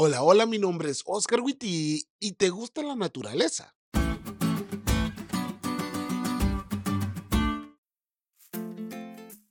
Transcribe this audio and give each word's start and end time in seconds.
Hola, 0.00 0.22
hola, 0.22 0.46
mi 0.46 0.60
nombre 0.60 0.90
es 0.90 1.02
Oscar 1.06 1.40
Witty 1.40 2.06
y 2.20 2.32
te 2.34 2.50
gusta 2.50 2.84
la 2.84 2.94
naturaleza. 2.94 3.74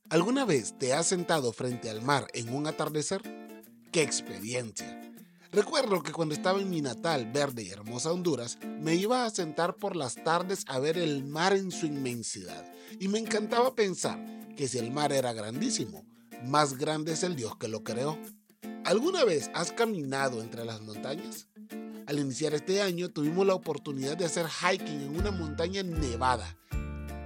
¿Alguna 0.08 0.46
vez 0.46 0.72
te 0.78 0.94
has 0.94 1.06
sentado 1.06 1.52
frente 1.52 1.90
al 1.90 2.00
mar 2.00 2.28
en 2.32 2.48
un 2.54 2.66
atardecer? 2.66 3.20
¡Qué 3.92 4.00
experiencia! 4.00 5.12
Recuerdo 5.52 6.02
que 6.02 6.12
cuando 6.12 6.34
estaba 6.34 6.62
en 6.62 6.70
mi 6.70 6.80
natal, 6.80 7.30
verde 7.30 7.64
y 7.64 7.68
hermosa 7.68 8.10
Honduras, 8.10 8.56
me 8.80 8.94
iba 8.94 9.26
a 9.26 9.30
sentar 9.30 9.76
por 9.76 9.96
las 9.96 10.14
tardes 10.14 10.64
a 10.66 10.78
ver 10.78 10.96
el 10.96 11.26
mar 11.26 11.52
en 11.52 11.70
su 11.70 11.84
inmensidad 11.84 12.64
y 12.98 13.08
me 13.08 13.18
encantaba 13.18 13.74
pensar 13.74 14.18
que 14.56 14.66
si 14.66 14.78
el 14.78 14.92
mar 14.92 15.12
era 15.12 15.34
grandísimo, 15.34 16.06
más 16.42 16.78
grande 16.78 17.12
es 17.12 17.22
el 17.22 17.36
Dios 17.36 17.58
que 17.58 17.68
lo 17.68 17.84
creó. 17.84 18.18
¿Alguna 18.84 19.24
vez 19.24 19.50
has 19.54 19.72
caminado 19.72 20.40
entre 20.40 20.64
las 20.64 20.80
montañas? 20.80 21.46
Al 22.06 22.18
iniciar 22.18 22.54
este 22.54 22.80
año 22.80 23.10
tuvimos 23.10 23.46
la 23.46 23.54
oportunidad 23.54 24.16
de 24.16 24.24
hacer 24.24 24.46
hiking 24.46 25.02
en 25.02 25.16
una 25.16 25.30
montaña 25.30 25.82
nevada. 25.82 26.56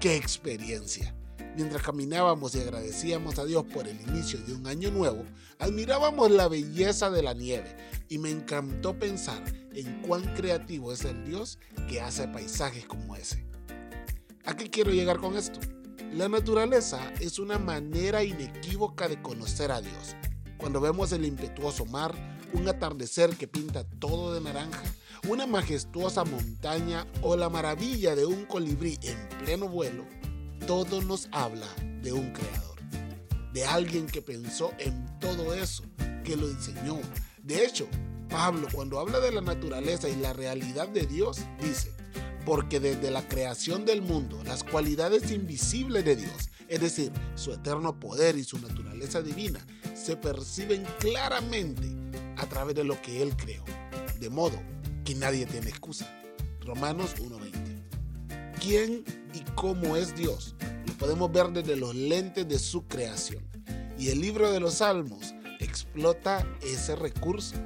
¡Qué 0.00 0.16
experiencia! 0.16 1.14
Mientras 1.54 1.82
caminábamos 1.82 2.54
y 2.54 2.60
agradecíamos 2.60 3.38
a 3.38 3.44
Dios 3.44 3.64
por 3.64 3.86
el 3.86 4.00
inicio 4.00 4.40
de 4.40 4.54
un 4.54 4.66
año 4.66 4.90
nuevo, 4.90 5.24
admirábamos 5.58 6.30
la 6.30 6.48
belleza 6.48 7.10
de 7.10 7.22
la 7.22 7.34
nieve 7.34 7.76
y 8.08 8.18
me 8.18 8.30
encantó 8.30 8.98
pensar 8.98 9.44
en 9.72 10.02
cuán 10.02 10.22
creativo 10.34 10.92
es 10.92 11.04
el 11.04 11.24
Dios 11.24 11.58
que 11.88 12.00
hace 12.00 12.26
paisajes 12.26 12.86
como 12.86 13.14
ese. 13.14 13.46
¿A 14.44 14.56
qué 14.56 14.68
quiero 14.70 14.90
llegar 14.90 15.18
con 15.18 15.36
esto? 15.36 15.60
La 16.12 16.28
naturaleza 16.28 17.12
es 17.20 17.38
una 17.38 17.58
manera 17.58 18.24
inequívoca 18.24 19.08
de 19.08 19.20
conocer 19.22 19.70
a 19.70 19.80
Dios. 19.80 20.16
Cuando 20.62 20.80
vemos 20.80 21.10
el 21.10 21.24
impetuoso 21.24 21.86
mar, 21.86 22.14
un 22.52 22.68
atardecer 22.68 23.36
que 23.36 23.48
pinta 23.48 23.82
todo 23.98 24.32
de 24.32 24.40
naranja, 24.40 24.80
una 25.26 25.44
majestuosa 25.44 26.22
montaña 26.22 27.04
o 27.20 27.36
la 27.36 27.48
maravilla 27.48 28.14
de 28.14 28.26
un 28.26 28.44
colibrí 28.44 28.96
en 29.02 29.28
pleno 29.40 29.66
vuelo, 29.66 30.04
todo 30.68 31.02
nos 31.02 31.28
habla 31.32 31.66
de 32.00 32.12
un 32.12 32.32
creador, 32.32 32.78
de 33.52 33.64
alguien 33.64 34.06
que 34.06 34.22
pensó 34.22 34.70
en 34.78 35.04
todo 35.18 35.52
eso, 35.52 35.82
que 36.22 36.36
lo 36.36 36.46
diseñó. 36.46 37.00
De 37.42 37.64
hecho, 37.64 37.88
Pablo 38.30 38.68
cuando 38.72 39.00
habla 39.00 39.18
de 39.18 39.32
la 39.32 39.40
naturaleza 39.40 40.08
y 40.08 40.14
la 40.14 40.32
realidad 40.32 40.86
de 40.86 41.08
Dios, 41.08 41.40
dice, 41.60 41.92
porque 42.44 42.80
desde 42.80 43.10
la 43.10 43.26
creación 43.26 43.84
del 43.84 44.02
mundo, 44.02 44.42
las 44.44 44.64
cualidades 44.64 45.30
invisibles 45.30 46.04
de 46.04 46.16
Dios, 46.16 46.50
es 46.68 46.80
decir, 46.80 47.12
su 47.34 47.52
eterno 47.52 47.98
poder 47.98 48.36
y 48.36 48.44
su 48.44 48.58
naturaleza 48.58 49.22
divina, 49.22 49.64
se 49.94 50.16
perciben 50.16 50.84
claramente 50.98 51.88
a 52.36 52.46
través 52.46 52.74
de 52.74 52.84
lo 52.84 53.00
que 53.00 53.22
Él 53.22 53.36
creó, 53.36 53.64
de 54.18 54.30
modo 54.30 54.60
que 55.04 55.14
nadie 55.14 55.46
tiene 55.46 55.68
excusa. 55.68 56.10
Romanos 56.60 57.14
1.20. 57.16 58.58
¿Quién 58.60 59.04
y 59.34 59.40
cómo 59.54 59.96
es 59.96 60.14
Dios? 60.14 60.54
Lo 60.86 60.92
podemos 60.94 61.32
ver 61.32 61.50
desde 61.50 61.76
los 61.76 61.94
lentes 61.94 62.48
de 62.48 62.58
su 62.58 62.86
creación. 62.86 63.44
Y 63.98 64.08
el 64.08 64.20
libro 64.20 64.50
de 64.50 64.60
los 64.60 64.74
Salmos 64.74 65.34
explota 65.58 66.46
ese 66.62 66.96
recurso. 66.96 67.56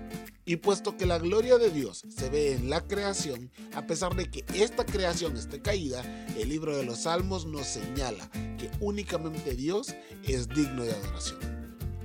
Y 0.49 0.59
puesto 0.59 0.97
que 0.97 1.07
la 1.07 1.19
gloria 1.19 1.59
de 1.59 1.71
Dios 1.71 2.05
se 2.09 2.31
ve 2.31 2.53
en 2.53 2.71
la 2.71 2.81
creación, 2.81 3.51
a 3.75 3.85
pesar 3.85 4.15
de 4.15 4.31
que 4.31 4.45
esta 4.55 4.87
creación 4.87 5.37
esté 5.37 5.61
caída, 5.61 6.05
el 6.39 6.49
libro 6.49 6.77
de 6.77 6.85
los 6.85 7.01
Salmos 7.01 7.47
nos 7.47 7.67
señala 7.67 8.31
que 8.57 8.71
únicamente 8.79 9.57
Dios 9.57 9.93
es 10.23 10.49
digno 10.49 10.85
de 10.85 10.93
adoración. 10.93 11.41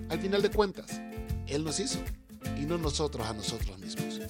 Al 0.10 0.20
final 0.20 0.42
de 0.42 0.50
cuentas, 0.50 1.00
Él 1.46 1.64
nos 1.64 1.80
hizo 1.80 2.00
y 2.60 2.66
no 2.66 2.80
nosotros 2.80 3.28
a 3.28 3.34
nosotros 3.34 3.78
mismos. 3.78 4.22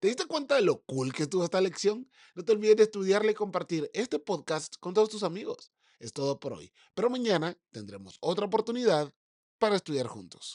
¿Te 0.00 0.08
diste 0.08 0.24
cuenta 0.24 0.54
de 0.54 0.62
lo 0.62 0.80
cool 0.84 1.12
que 1.12 1.24
estuvo 1.24 1.44
esta 1.44 1.60
lección? 1.60 2.08
No 2.34 2.42
te 2.42 2.52
olvides 2.52 2.76
de 2.76 2.84
estudiarla 2.84 3.32
y 3.32 3.34
compartir 3.34 3.90
este 3.92 4.18
podcast 4.18 4.76
con 4.80 4.94
todos 4.94 5.10
tus 5.10 5.24
amigos. 5.24 5.73
Es 5.98 6.12
todo 6.12 6.38
por 6.40 6.52
hoy, 6.52 6.72
pero 6.94 7.10
mañana 7.10 7.56
tendremos 7.70 8.18
otra 8.20 8.46
oportunidad 8.46 9.12
para 9.58 9.76
estudiar 9.76 10.06
juntos. 10.06 10.52